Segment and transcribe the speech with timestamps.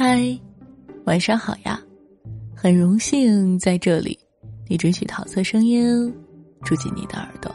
[0.00, 0.38] 嗨，
[1.06, 1.76] 晚上好呀！
[2.54, 4.16] 很荣幸在这里，
[4.68, 6.14] 你准许桃色声音
[6.62, 7.52] 住进你的耳朵。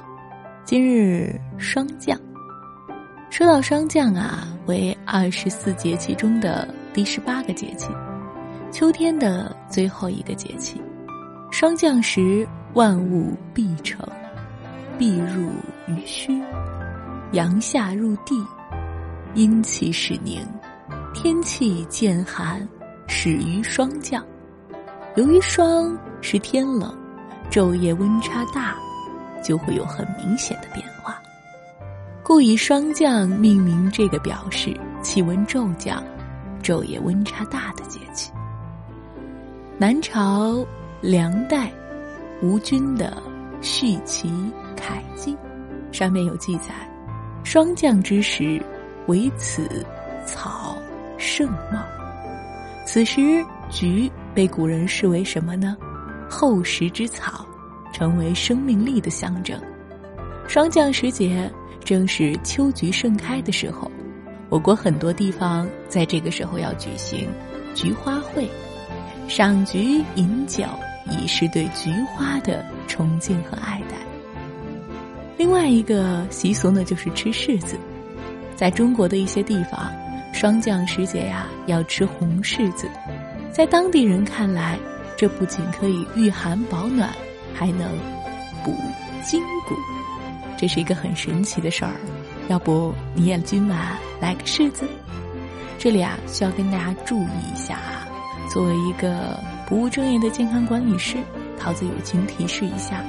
[0.65, 2.19] 今日霜降，
[3.29, 7.87] 说到霜降啊，为二十四节气中的第十八个节气，
[8.73, 10.81] 秋天的最后一个节气。
[11.49, 14.05] 霜降时，万物闭成，
[14.97, 15.49] 必入
[15.87, 16.43] 于虚，
[17.31, 18.35] 阳下入地，
[19.33, 20.45] 阴气始凝。
[21.13, 22.67] 天气渐寒，
[23.07, 24.25] 始于霜降。
[25.15, 26.93] 由于霜是天冷，
[27.51, 28.75] 昼夜温差大，
[29.43, 31.21] 就会有很明显的变化，
[32.23, 36.03] 故以霜降命名这个表示气温骤降、
[36.63, 38.31] 昼夜温差大的节气。
[39.77, 40.65] 南朝
[40.99, 41.71] 梁代
[42.41, 43.21] 吴军的
[43.63, 44.29] 《续齐
[44.75, 45.35] 楷记》
[45.95, 46.73] 上面有记载：
[47.43, 48.59] 霜降之时，
[49.05, 49.85] 为此
[50.25, 50.72] 草。
[51.23, 51.79] 盛茂，
[52.85, 55.77] 此时菊被古人视为什么呢？
[56.29, 57.45] 厚实之草，
[57.93, 59.57] 成为生命力的象征。
[60.49, 61.49] 霜降时节
[61.81, 63.89] 正是秋菊盛开的时候，
[64.49, 67.25] 我国很多地方在这个时候要举行
[67.73, 68.45] 菊花会，
[69.29, 70.65] 赏菊饮酒，
[71.09, 73.95] 以示对菊花的崇敬和爱戴。
[75.37, 77.77] 另外一个习俗呢，就是吃柿子，
[78.57, 79.89] 在中国的一些地方。
[80.33, 82.89] 霜降时节呀，要吃红柿子，
[83.51, 84.77] 在当地人看来，
[85.15, 87.09] 这不仅可以御寒保暖，
[87.53, 87.87] 还能
[88.65, 88.75] 补
[89.23, 89.75] 筋骨，
[90.57, 91.93] 这是一个很神奇的事儿。
[92.49, 93.79] 要不你也今晚
[94.19, 94.85] 来个柿子？
[95.77, 98.07] 这里啊，需要跟大家注意一下啊，
[98.49, 101.15] 作为一个不务正业的健康管理师，
[101.59, 103.01] 桃子友情提示一下，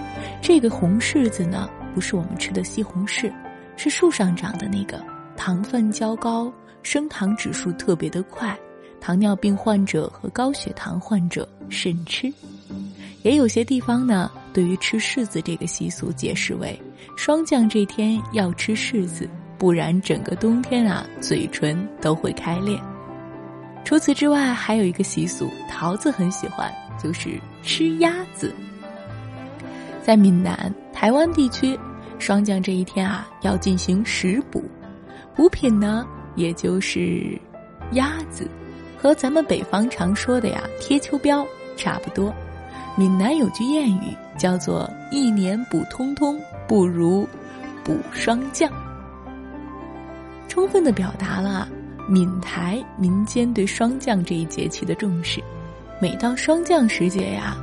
[0.42, 3.32] 这个红柿子呢，不是我们吃的西红柿，
[3.76, 5.02] 是树上长的那个，
[5.36, 6.52] 糖分较高。
[6.84, 8.56] 升糖指数特别的快，
[9.00, 12.32] 糖尿病患者和高血糖患者慎吃。
[13.22, 16.78] 也有些地方呢，对于吃柿子这个习俗解释为：
[17.16, 22.78] 霜降这天要吃柿子，不然整个冬天啊嘴唇都会开裂。
[23.82, 26.70] 除此之外，还有一个习俗，桃子很喜欢，
[27.02, 28.54] 就是吃鸭子。
[30.02, 31.78] 在闽南、台湾地区，
[32.18, 34.62] 霜降这一天啊，要进行食补，
[35.34, 36.06] 补品呢。
[36.34, 37.38] 也就是
[37.92, 38.48] 鸭子，
[38.96, 41.46] 和咱们北方常说的呀贴秋膘
[41.76, 42.34] 差不多。
[42.96, 47.28] 闽南有句谚语叫做“一年补通通，不如
[47.82, 48.70] 补霜降”，
[50.48, 51.68] 充分的表达了
[52.08, 55.42] 闽台民间对霜降这一节气的重视。
[56.00, 57.56] 每到霜降时节呀，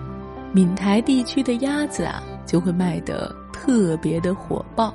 [0.51, 4.93] 闽台地区的鸭子啊就会卖得特别的火爆。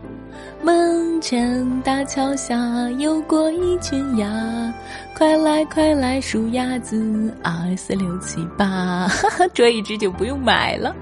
[0.63, 2.57] 门前大桥下
[2.99, 4.73] 游过一群鸭，
[5.15, 9.09] 快来快来数鸭子，二四六七八，
[9.55, 10.95] 这一只就不用买了。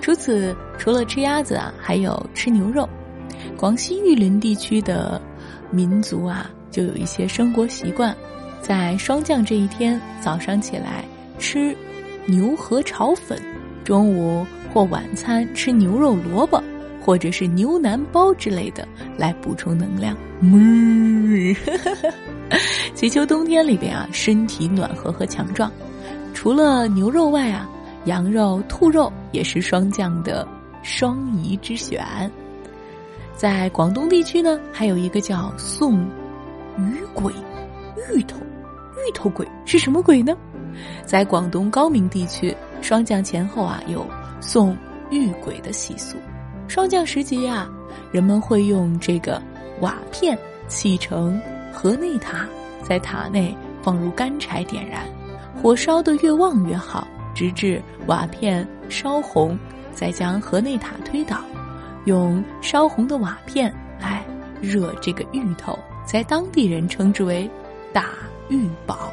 [0.00, 2.88] 除此，除了吃鸭子啊，还有吃牛肉。
[3.56, 5.20] 广西玉林地区的
[5.70, 8.16] 民族啊，就有一些生活习惯，
[8.62, 11.04] 在霜降这一天早上起来
[11.38, 11.76] 吃
[12.24, 13.38] 牛河炒粉，
[13.84, 16.62] 中午或晚餐吃牛肉萝卜。
[17.00, 20.16] 或者是牛腩包之类的来补充能量。
[20.40, 21.54] 嗯，
[22.94, 25.70] 祈求冬天里边啊身体暖和和强壮。
[26.34, 27.68] 除了牛肉外啊，
[28.04, 30.46] 羊肉、兔肉也是霜降的
[30.82, 32.30] 双宜之选。
[33.34, 35.98] 在广东地区呢，还有一个叫送
[36.78, 37.32] 鱼鬼、
[38.14, 40.34] 芋头、芋头鬼是什么鬼呢？
[41.04, 44.06] 在广东高明地区，霜降前后啊有
[44.40, 44.76] 送
[45.10, 46.16] 玉鬼的习俗。
[46.70, 47.68] 霜降时节啊，
[48.12, 49.42] 人们会用这个
[49.80, 50.38] 瓦片
[50.68, 51.36] 砌成
[51.72, 52.46] 河内塔，
[52.80, 55.02] 在塔内放入干柴点燃，
[55.60, 59.58] 火烧得越旺越好，直至瓦片烧红，
[59.92, 61.40] 再将河内塔推倒，
[62.04, 64.24] 用烧红的瓦片来
[64.60, 65.76] 热这个芋头，
[66.06, 67.50] 在当地人称之为
[67.92, 68.10] 打
[68.48, 69.12] 芋宝，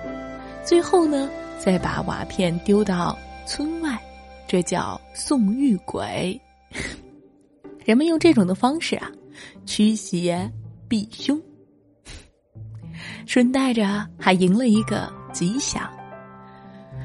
[0.64, 1.28] 最后呢，
[1.58, 3.18] 再把瓦片丢到
[3.48, 4.00] 村外，
[4.48, 6.40] 这叫送芋鬼。
[7.88, 9.10] 人们用这种的方式啊，
[9.66, 10.52] 驱邪
[10.90, 11.42] 避凶，
[13.26, 15.90] 顺带着还赢了一个吉祥。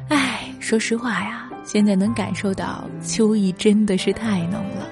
[0.08, 4.88] 哎，说实话呀，现在能感受到秋意真的是太浓了。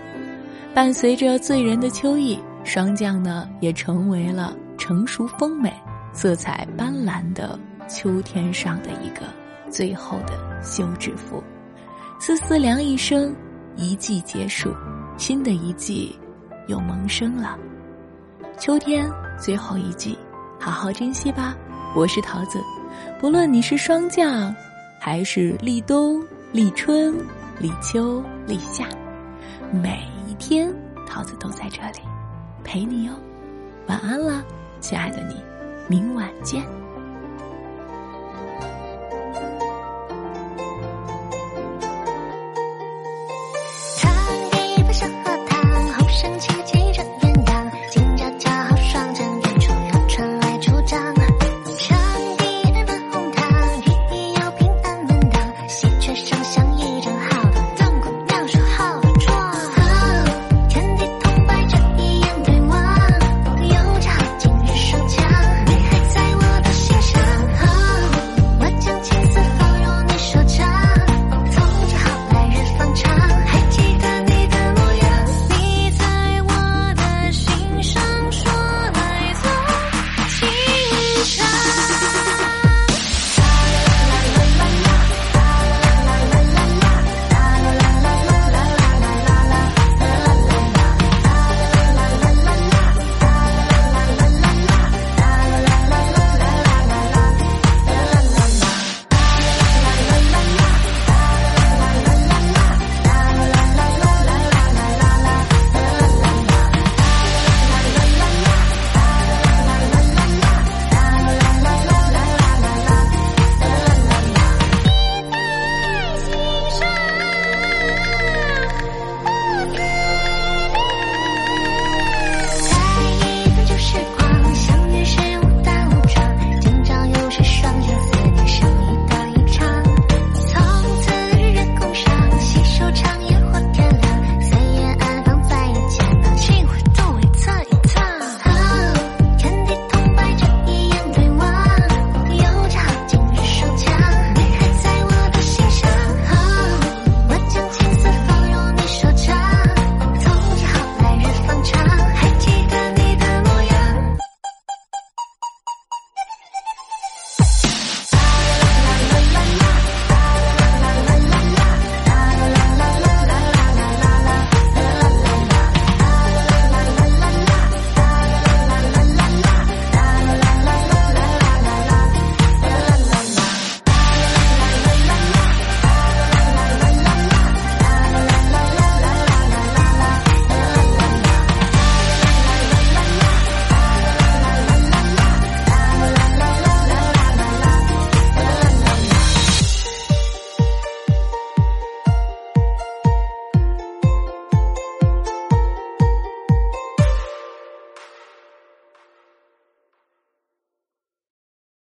[0.72, 5.74] 伴随着醉人的秋意，霜降呢也成为了成熟丰美、
[6.12, 7.58] 色彩斑斓的
[7.88, 9.26] 秋天上的一个
[9.68, 11.42] 最后的休止符。
[12.20, 13.34] 丝丝凉一声，
[13.74, 14.72] 一季结束。
[15.20, 16.18] 新的一季
[16.66, 17.54] 又萌生了，
[18.58, 19.06] 秋天
[19.38, 20.18] 最后一季，
[20.58, 21.54] 好好珍惜吧。
[21.94, 22.58] 我是桃子，
[23.20, 24.56] 不论你是霜降，
[24.98, 27.14] 还是立冬、立春、
[27.58, 28.88] 立秋、立夏，
[29.70, 30.74] 每一天
[31.06, 31.98] 桃子都在这里
[32.64, 33.12] 陪你哟。
[33.88, 34.42] 晚安了，
[34.80, 35.36] 亲爱的你，
[35.86, 36.64] 明晚见。